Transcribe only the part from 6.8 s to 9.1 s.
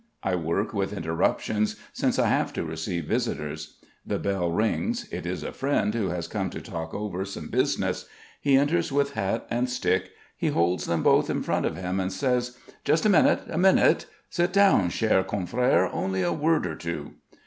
over some business. He enters